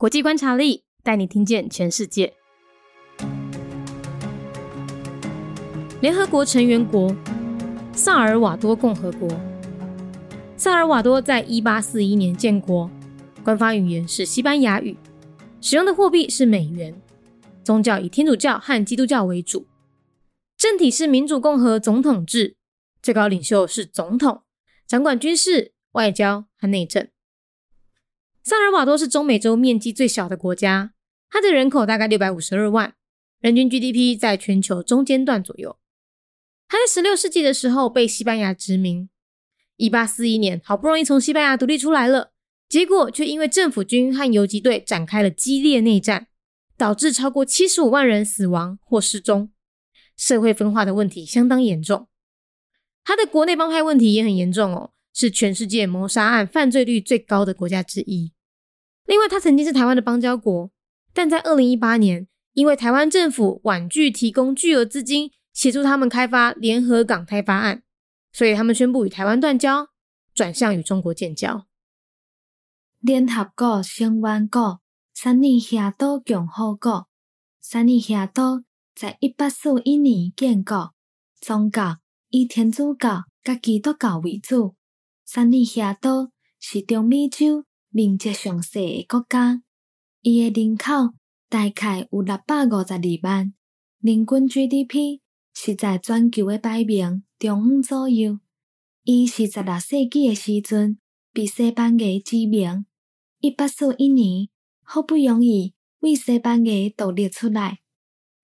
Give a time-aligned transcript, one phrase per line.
[0.00, 2.32] 国际观察力带你听见全世界。
[6.00, 7.12] 联合国成员国
[7.92, 9.28] 萨尔瓦多共和国。
[10.56, 12.88] 萨尔瓦多在一八四一年建国，
[13.42, 14.96] 官方语言是西班牙语，
[15.60, 16.94] 使用的货币是美元，
[17.64, 19.66] 宗教以天主教和基督教为主，
[20.56, 22.54] 政体是民主共和总统制，
[23.02, 24.42] 最高领袖是总统，
[24.86, 27.08] 掌管军事、外交和内政。
[28.48, 30.94] 萨尔瓦多是中美洲面积最小的国家，
[31.28, 32.94] 它的人口大概六百五十二万，
[33.40, 35.78] 人均 GDP 在全球中间段左右。
[36.66, 39.10] 它在十六世纪的时候被西班牙殖民。
[39.76, 42.32] 一八四一年，好不容易从西班牙独立出来了，
[42.70, 46.28] 结果却因为政府军和游击队展开了激烈内战，
[46.78, 49.52] 导致超过七十五万人死亡或失踪，
[50.16, 52.08] 社会分化的问题相当严重。
[53.04, 58.32] 他的国内帮派问题也很严重哦，是全世界谋杀案犯罪率最高的国家之一。
[59.08, 60.70] 另外，他曾经是台湾的邦交国，
[61.14, 67.82] 但在二零一八年，因为台湾政府婉拒提供巨额资金协助他们开发联合港开发案。
[68.34, 69.88] 所以他们宣布与台湾断交，
[70.34, 71.66] 转向与中国建交。
[73.00, 74.82] 联合国成员国
[75.14, 77.08] 三尼亚岛共和国，
[77.62, 78.62] 三尼亚岛
[78.94, 80.92] 在一八四一年建国，
[81.40, 81.96] 宗教
[82.28, 84.74] 以天主教甲基督教为主。
[85.24, 86.28] 三尼亚岛
[86.60, 87.64] 是中美洲
[87.98, 89.60] 面积上小诶国家，
[90.22, 91.14] 伊诶人口
[91.48, 93.52] 大概有六百五十二万，
[94.00, 95.18] 人均 GDP
[95.52, 97.24] 是在全球诶排名。
[97.40, 98.38] 中午左右，
[99.02, 101.00] 伊是十六世纪诶时阵
[101.32, 102.86] 被西班牙殖民。
[103.40, 104.48] 一八四一年，
[104.84, 107.80] 好不容易为西班牙独立出来，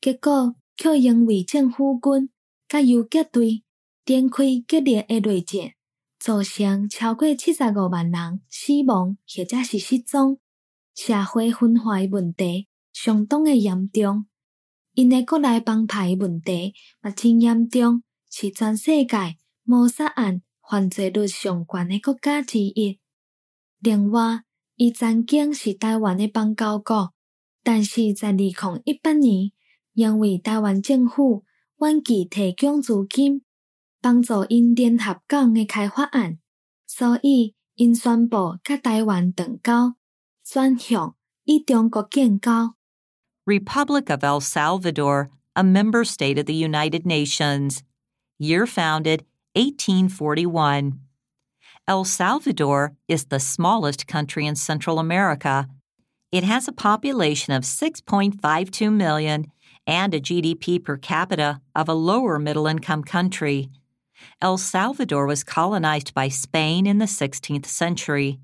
[0.00, 2.30] 结果却因为政府军
[2.66, 3.62] 甲游击队
[4.06, 5.74] 展开激烈诶内战，
[6.22, 10.38] 造成超过七十五万人死亡或者是失踪，
[10.94, 14.26] 社会分化诶问题相当诶严重，
[14.94, 18.04] 因诶国内帮派问题也真严重。
[18.30, 23.00] 是全世界谋杀案犯罪率上悬的国家之一。
[23.80, 24.44] 另外，
[24.76, 27.12] 伊曾经是台湾的邦交国，
[27.64, 29.50] 但是在二零一八年，
[29.92, 31.44] 因为台湾政府
[31.78, 33.42] 忘记提供资金
[34.01, 36.39] 帮助因联合港的开发案，
[36.85, 39.95] 所以因宣布甲台湾断交，
[40.43, 41.15] 转向
[41.45, 42.75] 与中国建交。
[43.45, 47.79] Republic of El Salvador, a member state of the United Nations.
[48.39, 50.99] year founded 1841.
[51.87, 55.67] El Salvador is the smallest country in Central America.
[56.31, 59.47] It has a population of 6.52 million
[59.85, 63.69] and a GDP per capita of a lower middle income country.
[64.40, 68.38] El Salvador was colonized by Spain in the 16th century.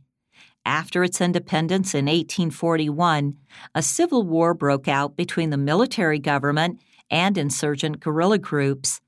[0.64, 3.36] After its independence in 1841,
[3.74, 6.80] a civil war broke out between the military government
[7.10, 9.00] and insurgent guerrilla groups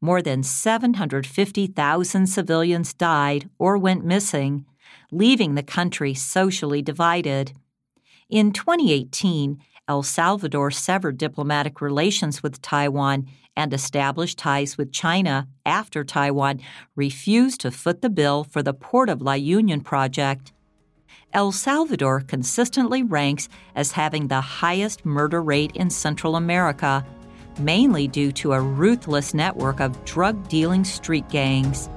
[0.00, 4.64] more than 750,000 civilians died or went missing,
[5.10, 7.52] leaving the country socially divided.
[8.30, 16.03] In 2018, El Salvador severed diplomatic relations with Taiwan and established ties with China after
[16.03, 16.59] Taiwan
[16.95, 20.53] refused to foot the bill for the Port of La Union project.
[21.33, 27.05] El Salvador consistently ranks as having the highest murder rate in Central America
[27.59, 31.89] mainly due to a ruthless network of drug dealing street gangs.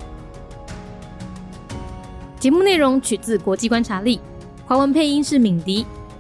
[2.39, 4.21] 节目内容取自国际观察力，
[4.67, 5.87] 华文配音是敏迪，